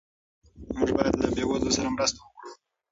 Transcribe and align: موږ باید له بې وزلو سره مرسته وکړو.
موږ 0.77 0.89
باید 0.97 1.15
له 1.21 1.27
بې 1.35 1.43
وزلو 1.49 1.75
سره 1.77 1.89
مرسته 1.95 2.19
وکړو. 2.21 2.51